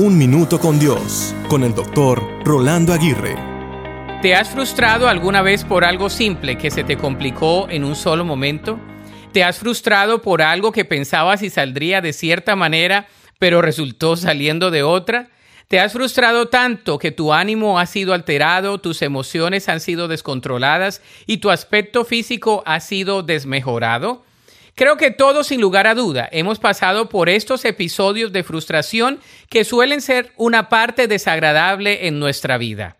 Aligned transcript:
Un 0.00 0.16
Minuto 0.16 0.60
con 0.60 0.78
Dios, 0.78 1.34
con 1.48 1.64
el 1.64 1.74
doctor 1.74 2.22
Rolando 2.44 2.92
Aguirre. 2.92 3.34
¿Te 4.22 4.32
has 4.36 4.48
frustrado 4.48 5.08
alguna 5.08 5.42
vez 5.42 5.64
por 5.64 5.84
algo 5.84 6.08
simple 6.08 6.56
que 6.56 6.70
se 6.70 6.84
te 6.84 6.96
complicó 6.96 7.66
en 7.68 7.82
un 7.82 7.96
solo 7.96 8.24
momento? 8.24 8.78
¿Te 9.32 9.42
has 9.42 9.58
frustrado 9.58 10.22
por 10.22 10.40
algo 10.40 10.70
que 10.70 10.84
pensabas 10.84 11.42
y 11.42 11.50
saldría 11.50 12.00
de 12.00 12.12
cierta 12.12 12.54
manera, 12.54 13.08
pero 13.40 13.60
resultó 13.60 14.14
saliendo 14.14 14.70
de 14.70 14.84
otra? 14.84 15.30
¿Te 15.66 15.80
has 15.80 15.94
frustrado 15.94 16.46
tanto 16.46 17.00
que 17.00 17.10
tu 17.10 17.32
ánimo 17.32 17.80
ha 17.80 17.86
sido 17.86 18.14
alterado, 18.14 18.78
tus 18.78 19.02
emociones 19.02 19.68
han 19.68 19.80
sido 19.80 20.06
descontroladas 20.06 21.02
y 21.26 21.38
tu 21.38 21.50
aspecto 21.50 22.04
físico 22.04 22.62
ha 22.66 22.78
sido 22.78 23.24
desmejorado? 23.24 24.22
Creo 24.78 24.96
que 24.96 25.10
todos, 25.10 25.48
sin 25.48 25.60
lugar 25.60 25.88
a 25.88 25.96
duda, 25.96 26.28
hemos 26.30 26.60
pasado 26.60 27.08
por 27.08 27.28
estos 27.28 27.64
episodios 27.64 28.30
de 28.30 28.44
frustración 28.44 29.18
que 29.48 29.64
suelen 29.64 30.00
ser 30.00 30.32
una 30.36 30.68
parte 30.68 31.08
desagradable 31.08 32.06
en 32.06 32.20
nuestra 32.20 32.58
vida. 32.58 32.96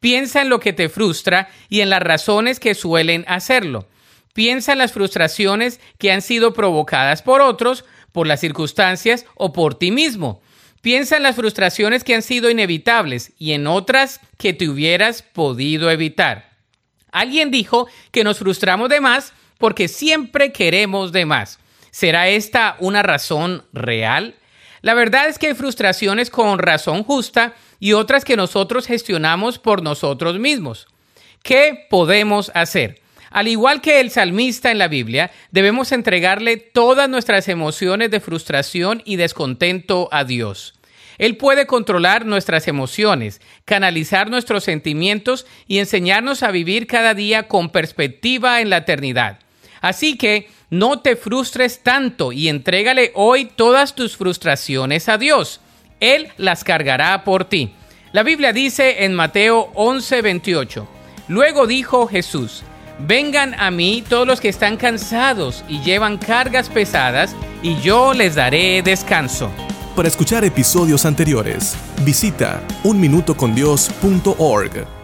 Piensa 0.00 0.40
en 0.40 0.48
lo 0.48 0.60
que 0.60 0.72
te 0.72 0.88
frustra 0.88 1.50
y 1.68 1.82
en 1.82 1.90
las 1.90 2.00
razones 2.00 2.58
que 2.58 2.74
suelen 2.74 3.26
hacerlo. 3.28 3.86
Piensa 4.32 4.72
en 4.72 4.78
las 4.78 4.92
frustraciones 4.92 5.78
que 5.98 6.10
han 6.10 6.22
sido 6.22 6.54
provocadas 6.54 7.20
por 7.20 7.42
otros, 7.42 7.84
por 8.12 8.26
las 8.26 8.40
circunstancias 8.40 9.26
o 9.34 9.52
por 9.52 9.74
ti 9.74 9.90
mismo. 9.90 10.40
Piensa 10.80 11.18
en 11.18 11.22
las 11.22 11.36
frustraciones 11.36 12.02
que 12.02 12.14
han 12.14 12.22
sido 12.22 12.48
inevitables 12.48 13.32
y 13.38 13.52
en 13.52 13.66
otras 13.66 14.22
que 14.38 14.54
te 14.54 14.70
hubieras 14.70 15.20
podido 15.20 15.90
evitar. 15.90 16.48
Alguien 17.12 17.50
dijo 17.50 17.88
que 18.10 18.24
nos 18.24 18.38
frustramos 18.38 18.88
de 18.88 19.02
más 19.02 19.34
porque 19.60 19.86
siempre 19.86 20.50
queremos 20.50 21.12
de 21.12 21.26
más. 21.26 21.60
¿Será 21.92 22.28
esta 22.28 22.76
una 22.80 23.04
razón 23.04 23.62
real? 23.72 24.34
La 24.80 24.94
verdad 24.94 25.28
es 25.28 25.38
que 25.38 25.48
hay 25.48 25.54
frustraciones 25.54 26.30
con 26.30 26.58
razón 26.58 27.04
justa 27.04 27.54
y 27.78 27.92
otras 27.92 28.24
que 28.24 28.36
nosotros 28.36 28.86
gestionamos 28.86 29.58
por 29.58 29.82
nosotros 29.82 30.38
mismos. 30.38 30.88
¿Qué 31.42 31.86
podemos 31.90 32.50
hacer? 32.54 33.02
Al 33.30 33.48
igual 33.48 33.82
que 33.82 34.00
el 34.00 34.10
salmista 34.10 34.70
en 34.70 34.78
la 34.78 34.88
Biblia, 34.88 35.30
debemos 35.50 35.92
entregarle 35.92 36.56
todas 36.56 37.08
nuestras 37.08 37.46
emociones 37.48 38.10
de 38.10 38.20
frustración 38.20 39.02
y 39.04 39.16
descontento 39.16 40.08
a 40.10 40.24
Dios. 40.24 40.74
Él 41.18 41.36
puede 41.36 41.66
controlar 41.66 42.24
nuestras 42.24 42.66
emociones, 42.66 43.42
canalizar 43.66 44.30
nuestros 44.30 44.64
sentimientos 44.64 45.46
y 45.66 45.78
enseñarnos 45.78 46.42
a 46.42 46.50
vivir 46.50 46.86
cada 46.86 47.12
día 47.12 47.46
con 47.46 47.68
perspectiva 47.68 48.62
en 48.62 48.70
la 48.70 48.78
eternidad. 48.78 49.38
Así 49.80 50.16
que 50.16 50.48
no 50.70 51.00
te 51.00 51.16
frustres 51.16 51.82
tanto 51.82 52.32
y 52.32 52.48
entrégale 52.48 53.12
hoy 53.14 53.46
todas 53.46 53.94
tus 53.94 54.16
frustraciones 54.16 55.08
a 55.08 55.18
Dios. 55.18 55.60
Él 56.00 56.28
las 56.36 56.64
cargará 56.64 57.24
por 57.24 57.44
ti. 57.44 57.72
La 58.12 58.22
Biblia 58.22 58.52
dice 58.52 59.04
en 59.04 59.14
Mateo 59.14 59.70
11:28, 59.74 60.86
Luego 61.28 61.66
dijo 61.66 62.06
Jesús, 62.06 62.62
Vengan 63.06 63.54
a 63.58 63.70
mí 63.70 64.04
todos 64.06 64.26
los 64.26 64.40
que 64.40 64.48
están 64.48 64.76
cansados 64.76 65.64
y 65.68 65.80
llevan 65.80 66.18
cargas 66.18 66.68
pesadas, 66.68 67.34
y 67.62 67.80
yo 67.80 68.12
les 68.14 68.34
daré 68.34 68.82
descanso. 68.82 69.50
Para 69.96 70.08
escuchar 70.08 70.44
episodios 70.44 71.06
anteriores, 71.06 71.76
visita 72.04 72.60
unminutocondios.org. 72.84 74.99